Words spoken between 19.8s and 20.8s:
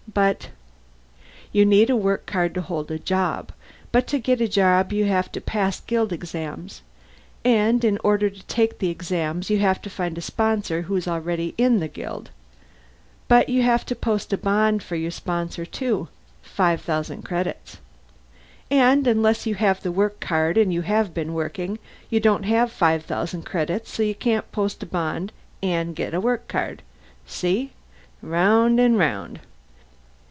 the work card and